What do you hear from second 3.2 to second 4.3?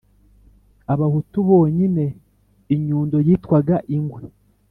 yitwaga ingwe